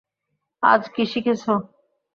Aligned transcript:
আজ 0.63 0.81
কি 0.93 1.03
শিখেছো? 1.11 1.53